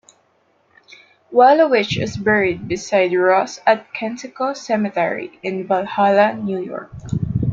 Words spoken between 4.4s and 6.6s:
Cemetery in Valhalla, New